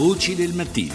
[0.00, 0.94] Voci del mattino.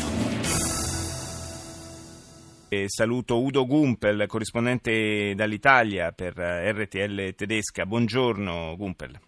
[2.70, 7.86] E saluto Udo Gumpel, corrispondente dall'Italia per RTL tedesca.
[7.86, 9.20] Buongiorno Gumpel.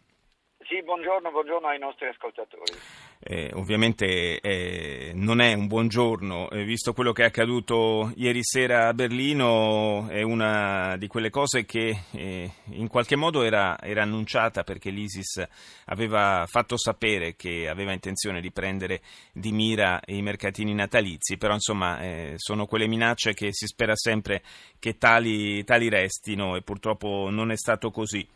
[0.67, 2.73] Sì, buongiorno, buongiorno ai nostri ascoltatori.
[3.19, 8.43] Eh, ovviamente eh, non è un buon giorno, eh, visto quello che è accaduto ieri
[8.43, 14.01] sera a Berlino, è una di quelle cose che eh, in qualche modo era, era,
[14.01, 15.47] annunciata perché l'ISIS
[15.85, 18.99] aveva fatto sapere che aveva intenzione di prendere
[19.31, 24.43] di mira i mercatini natalizi, però insomma eh, sono quelle minacce che si spera sempre
[24.79, 28.27] che tali, tali restino e purtroppo non è stato così.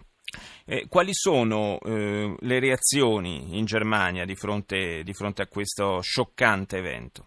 [0.71, 6.77] Eh, quali sono eh, le reazioni in Germania di fronte, di fronte, a questo scioccante
[6.77, 7.25] evento?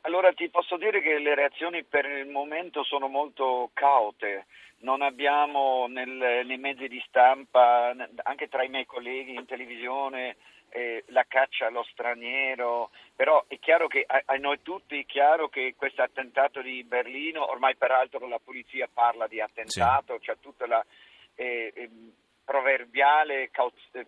[0.00, 4.46] Allora ti posso dire che le reazioni per il momento sono molto caute.
[4.78, 10.34] Non abbiamo nel, nei mezzi di stampa, anche tra i miei colleghi in televisione,
[10.70, 15.48] eh, la caccia allo straniero, però è chiaro che a, a, noi tutti è chiaro
[15.48, 20.26] che questo attentato di Berlino, ormai peraltro la polizia parla di attentato, sì.
[20.26, 20.84] c'è tutta la
[21.36, 22.12] eh, ehm,
[22.44, 23.50] proverbiale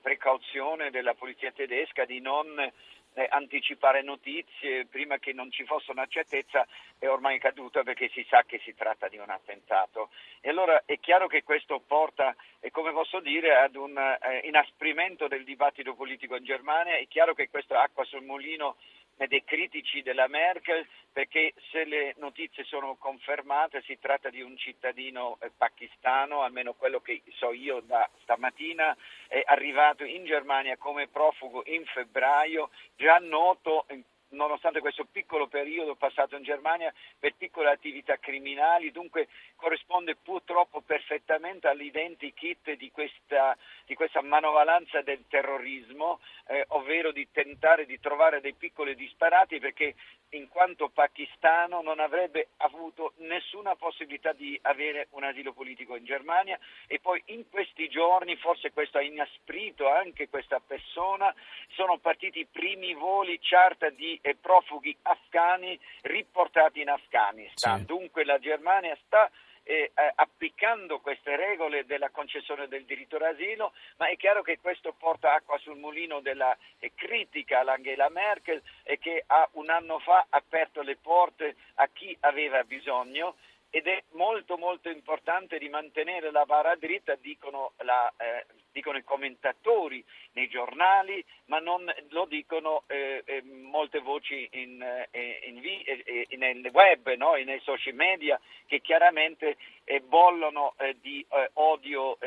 [0.01, 2.73] precauzione della polizia tedesca di non
[3.15, 6.67] eh, anticipare notizie prima che non ci fosse una certezza
[6.99, 10.11] è ormai caduta perché si sa che si tratta di un attentato.
[10.41, 15.29] E allora è chiaro che questo porta, eh, come posso dire, ad un eh, inasprimento
[15.29, 18.77] del dibattito politico in Germania, è chiaro che questa acqua sul mulino
[19.17, 25.39] dei critici della Merkel perché se le notizie sono confermate si tratta di un cittadino
[25.41, 28.97] eh, pakistano, almeno quello che so io da stamattina,
[29.29, 33.87] è arrivato in Germania come profugo in febbraio, già noto
[34.35, 39.29] nonostante questo piccolo periodo passato in Germania per piccole attività criminali, dunque
[39.65, 47.87] corrisponde purtroppo perfettamente all'identikit di questa, di questa manovalanza del terrorismo, eh, ovvero di tentare
[47.87, 49.95] di trovare dei piccoli disparati perché
[50.31, 56.59] in quanto pakistano non avrebbe avuto nessuna possibilità di avere un asilo politico in Germania
[56.87, 61.35] e poi in questi giorni, forse questo ha inasprito anche questa persona,
[61.69, 67.79] sono partiti i primi voli charter di e profughi afghani riportati in Afghanistan.
[67.79, 67.87] Sì.
[67.87, 69.31] Dunque la Germania sta
[69.65, 75.35] eh, applicando queste regole della concessione del diritto d'asilo, ma è chiaro che questo porta
[75.35, 78.63] acqua sul mulino della eh, critica all'Angela Merkel
[79.01, 83.37] che ha un anno fa aperto le porte a chi aveva bisogno
[83.71, 89.05] ed è molto molto importante di mantenere la barra dritta, dicono, la, eh, dicono i
[89.05, 96.27] commentatori nei giornali, ma non lo dicono eh, eh, molte voci in, eh, in, in,
[96.31, 97.35] in nel web, no?
[97.35, 101.25] nei social media, che chiaramente eh, bollono eh, di
[101.55, 102.19] odio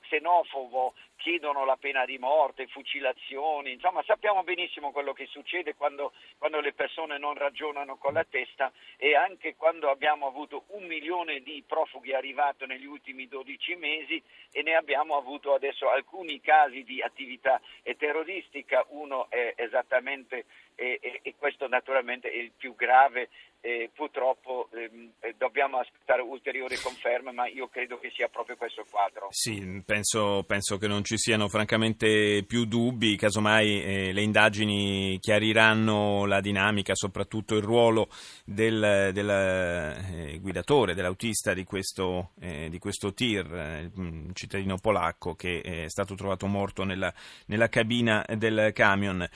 [0.00, 6.60] xenofobo, chiedono la pena di morte, fucilazioni, insomma sappiamo benissimo quello che succede quando, quando,
[6.60, 11.62] le persone non ragionano con la testa e anche quando abbiamo avuto un milione di
[11.66, 14.22] profughi arrivati negli ultimi 12 mesi
[14.52, 17.60] e ne abbiamo avuto adesso alcuni casi di attività
[17.96, 20.44] terroristica, uno è esattamente,
[20.76, 23.28] e questo naturalmente è il più grave
[23.60, 28.82] eh, purtroppo ehm, eh, dobbiamo aspettare ulteriori conferme, ma io credo che sia proprio questo
[28.82, 29.28] il quadro.
[29.30, 36.24] Sì, penso, penso che non ci siano francamente più dubbi, casomai eh, le indagini chiariranno
[36.26, 38.08] la dinamica, soprattutto il ruolo
[38.44, 45.60] del, del eh, guidatore, dell'autista di questo, eh, di questo tir, un cittadino polacco che
[45.60, 47.12] è stato trovato morto nella,
[47.46, 49.28] nella cabina del camion.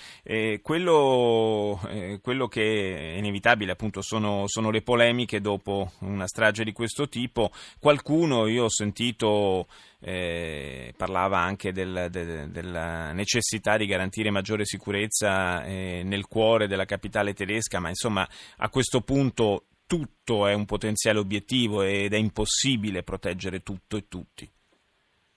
[0.62, 1.80] Quello,
[2.20, 7.50] quello, che è inevitabile appunto sono, sono, le polemiche dopo una strage di questo tipo.
[7.80, 9.68] Qualcuno, io ho sentito,
[10.00, 16.84] eh, parlava anche del, de, della necessità di garantire maggiore sicurezza eh, nel cuore della
[16.84, 18.28] capitale tedesca, ma insomma
[18.58, 24.50] a questo punto tutto è un potenziale obiettivo ed è impossibile proteggere tutto e tutti.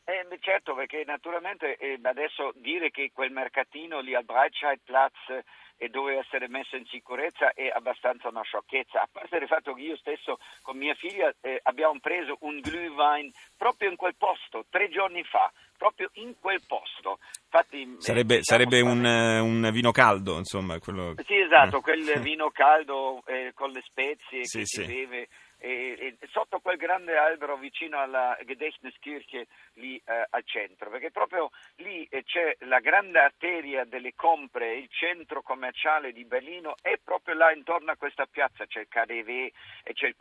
[0.07, 5.44] Eh, certo, perché naturalmente eh, adesso dire che quel mercatino lì al Breitscheidplatz
[5.78, 9.81] e doveva essere messo in sicurezza è abbastanza una sciocchezza, a parte il fatto che
[9.81, 14.89] io stesso con mia figlia eh, abbiamo preso un Glühwein proprio in quel posto tre
[14.89, 17.19] giorni fa, proprio in quel posto.
[17.44, 20.80] Infatti, eh, sarebbe, diciamo sarebbe un, eh, un, vino caldo, insomma.
[20.80, 21.16] Quello...
[21.25, 24.81] Sì, esatto, quel vino caldo eh, con le spezie sì, che sì.
[24.81, 30.90] si beve e, e sotto quel grande albero vicino alla Gedächtniskirche lì eh, al centro,
[30.90, 36.75] perché proprio lì eh, c'è la grande arteria delle compre, il centro commerciale di Berlino
[36.81, 39.48] e proprio là intorno a questa piazza c'è il KDW,
[39.94, 40.16] c'è il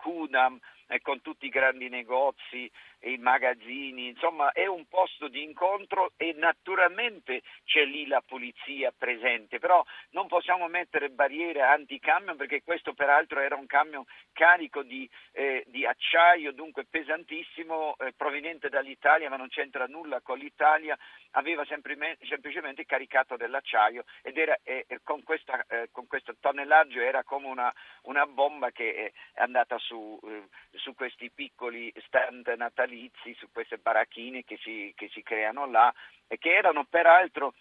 [0.87, 2.71] Kudam, con tutti i grandi negozi
[3.05, 9.59] i magazzini, insomma è un posto di incontro e naturalmente c'è lì la polizia presente,
[9.59, 15.65] però non possiamo mettere barriere anticamion perché questo peraltro era un camion carico di, eh,
[15.67, 20.97] di acciaio, dunque pesantissimo, eh, proveniente dall'Italia ma non c'entra nulla con l'Italia,
[21.33, 27.49] aveva semplicemente caricato dell'acciaio ed era eh, con, questa, eh, con, questo tonnellaggio era come
[27.49, 27.73] una,
[28.03, 34.44] una bomba che è andata su, eh, su questi piccoli stand natalizi, su queste baracchine
[34.44, 35.93] che si, che si creano là
[36.26, 37.55] e che erano peraltro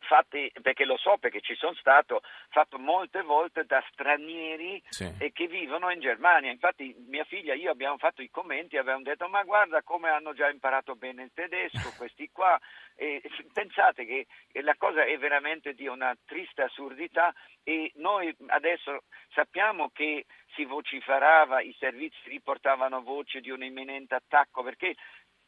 [0.00, 5.30] fatti, perché lo so perché ci sono stato, fatto molte volte da stranieri sì.
[5.32, 6.50] che vivono in Germania.
[6.50, 10.08] Infatti mia figlia e io abbiamo fatto i commenti e abbiamo detto ma guarda come
[10.08, 12.58] hanno già imparato bene il tedesco questi qua.
[12.96, 14.26] E pensate che
[14.60, 17.32] la cosa è veramente di una triste assurdità
[17.62, 24.62] e noi adesso sappiamo che si vociferava, i servizi riportavano voce di un imminente attacco
[24.62, 24.96] perché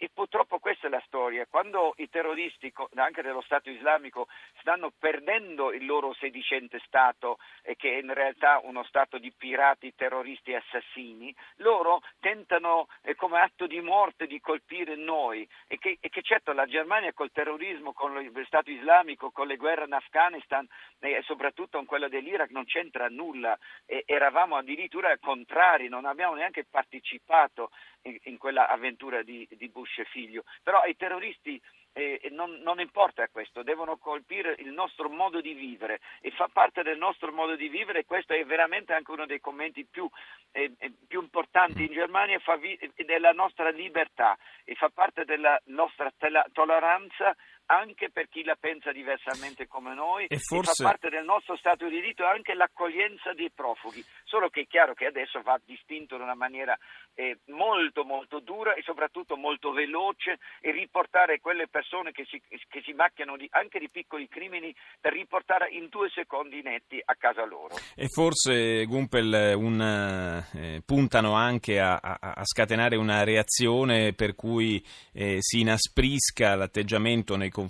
[0.03, 1.47] e purtroppo questa è la storia.
[1.49, 4.27] Quando i terroristi, anche dello Stato islamico,
[4.59, 7.39] stanno perdendo il loro sedicente Stato,
[7.77, 13.39] che è in realtà uno Stato di pirati, terroristi e assassini, loro tentano eh, come
[13.39, 15.49] atto di morte di colpire noi.
[15.69, 19.57] E che, e che, certo la Germania col terrorismo, con lo Stato islamico, con le
[19.57, 20.67] guerre in Afghanistan
[20.99, 23.57] e soprattutto con quella dell'Iraq non c'entra nulla.
[23.87, 27.71] eravamo addirittura contrari, non abbiamo neanche partecipato
[28.03, 30.45] in, in quella avventura di, di Bush e figlio.
[30.63, 31.61] Però ai terroristi
[31.93, 36.83] eh, non, non, importa questo, devono colpire il nostro modo di vivere e fa parte
[36.83, 40.09] del nostro modo di vivere e questo è veramente anche uno dei commenti più,
[40.53, 46.11] eh, eh più importanti in Germania vi- della nostra libertà e fa parte della nostra
[46.17, 47.37] tela- tolleranza
[47.73, 50.83] anche per chi la pensa diversamente come noi e, forse...
[50.83, 54.93] fa parte del nostro Stato di diritto anche l'accoglienza dei profughi, solo che è chiaro
[54.93, 56.77] che adesso va distinto in una maniera
[57.15, 62.83] eh, molto molto dura e soprattutto molto veloce e riportare quelle persone che si, che
[62.85, 67.45] si macchiano di, anche di piccoli crimini per riportare in due secondi netti a casa
[67.47, 67.77] loro.
[67.95, 74.85] E forse Gumpel un, eh, puntano anche a, a, a, scatenare una reazione per cui
[75.13, 77.62] eh, si inasprisca l'atteggiamento nei confronti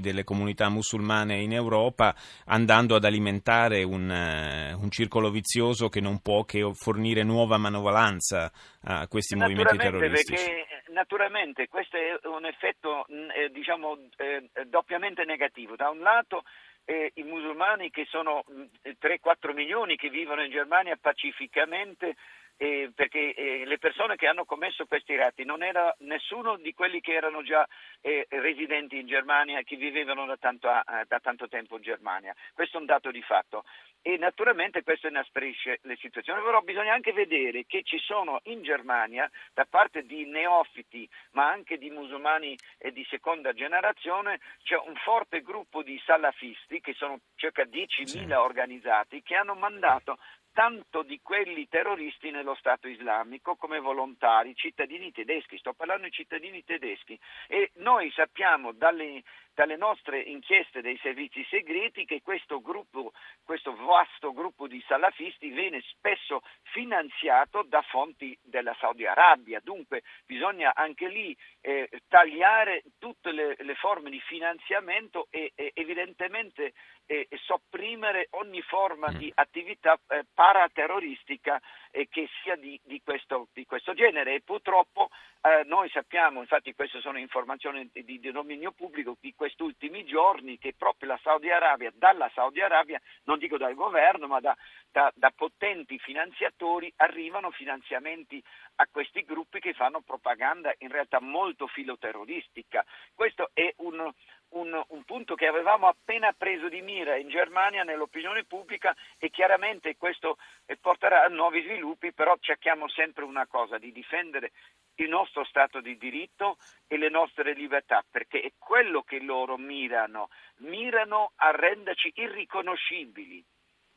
[0.00, 2.14] delle comunità musulmane in Europa,
[2.46, 8.50] andando ad alimentare un, uh, un circolo vizioso che non può che fornire nuova manovalanza
[8.84, 10.44] a questi movimenti terroristici.
[10.44, 15.76] Perché, naturalmente questo è un effetto mm, eh, diciamo, eh, doppiamente negativo.
[15.76, 16.42] Da un lato
[16.84, 18.44] eh, i musulmani che sono
[18.84, 22.16] 3-4 mm, milioni che vivono in Germania pacificamente
[22.62, 27.00] eh, perché eh, le persone che hanno commesso questi reati non era nessuno di quelli
[27.00, 27.66] che erano già
[28.02, 32.34] eh, residenti in Germania, che vivevano da tanto, da tanto, tempo in Germania.
[32.52, 33.64] Questo è un dato di fatto
[34.02, 39.30] e naturalmente questo inasprisce le situazioni, però bisogna anche vedere che ci sono in Germania
[39.54, 42.56] da parte di neofiti ma anche di musulmani
[42.92, 48.32] di seconda generazione c'è un forte gruppo di salafisti che sono circa 10.000 sì.
[48.32, 50.18] organizzati che hanno mandato
[50.52, 56.64] tanto di quelli terroristi nello Stato islamico come volontari, cittadini tedeschi, sto parlando di cittadini
[56.64, 57.18] tedeschi.
[57.48, 59.22] E noi sappiamo dalle,
[59.54, 63.12] dalle nostre inchieste dei servizi segreti che questo gruppo,
[63.44, 66.42] questo vasto gruppo di salafisti viene spesso
[66.72, 73.74] finanziato da fonti della Saudi Arabia, dunque bisogna anche lì eh, tagliare tutte le, le,
[73.74, 76.72] forme di finanziamento e, e evidentemente
[77.06, 79.16] eh, sopprimere ogni forma mm.
[79.16, 81.60] di attività eh, paraterroristica
[81.90, 84.34] eh, che sia di, di, questo, di, questo, genere.
[84.34, 85.08] E purtroppo
[85.42, 90.58] eh, noi sappiamo, infatti queste sono informazioni di, di dominio pubblico di questi ultimi giorni,
[90.58, 94.56] che proprio la Saudi Arabia, dalla Saudi Arabia, non dico dal governo, ma da,
[94.90, 98.42] da, da potenti finanziatori arrivano finanziamenti
[98.76, 102.84] a questi gruppi che fanno propaganda in realtà molto filoterroristica.
[103.14, 104.10] Questo è un,
[104.50, 109.96] un, un, punto che avevamo appena preso di mira in Germania nell'opinione pubblica e chiaramente
[109.96, 114.52] questo eh, porterà a nuovi sviluppi, però cerchiamo sempre una cosa, di difendere
[114.96, 116.56] il nostro Stato di diritto
[116.86, 120.28] e le nostre libertà, perché è quello che loro mirano,
[120.58, 123.44] mirano a renderci irriconoscibili.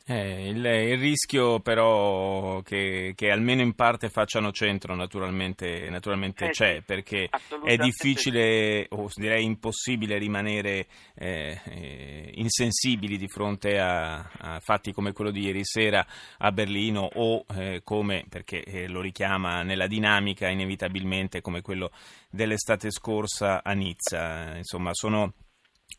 [0.06, 6.50] Eh, il, il, rischio però che, che, almeno in parte facciano centro naturalmente, naturalmente eh,
[6.50, 7.30] c'è perché
[7.64, 15.14] è difficile o direi impossibile rimanere eh, eh, insensibili di fronte a, a, fatti come
[15.14, 16.06] quello di ieri sera
[16.38, 21.92] a Berlino o eh, come, perché eh, lo richiama nella dinamica inevitabilmente come quello
[22.30, 24.58] dell'estate scorsa a Nizza.
[24.58, 25.32] Insomma sono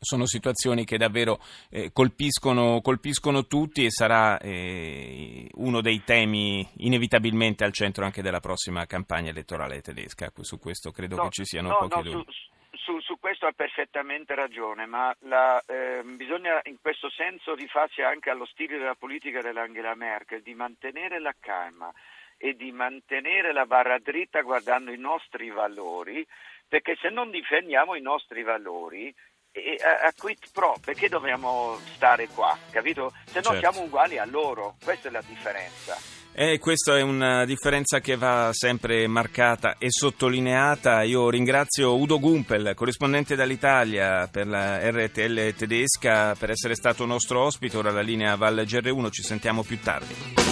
[0.00, 1.38] sono situazioni che davvero
[1.70, 8.40] eh, colpiscono, colpiscono, tutti e sarà eh, uno dei temi inevitabilmente al centro anche della
[8.40, 10.30] prossima campagna elettorale tedesca.
[10.40, 12.32] Su questo credo no, che ci siano no, pochi no, dubbi.
[12.32, 18.02] Su, su, su, questo ha perfettamente ragione, ma la, eh, bisogna in questo senso rifarsi
[18.02, 21.92] anche allo stile della politica dell'Angela Merkel, di mantenere la calma
[22.36, 26.26] e di mantenere la barra dritta guardando i nostri valori,
[26.68, 29.14] perché se non difendiamo i nostri valori
[29.54, 33.12] a, a quid pro, perché dobbiamo stare qua, capito?
[33.24, 33.58] Se no certo.
[33.58, 35.96] siamo uguali a loro, questa è la differenza.
[36.36, 41.04] E questa è una differenza che va sempre marcata e sottolineata.
[41.04, 47.76] Io ringrazio Udo Gumpel, corrispondente dall'Italia per la RTL tedesca, per essere stato nostro ospite.
[47.76, 50.43] Ora la linea Val GR1, ci sentiamo più tardi.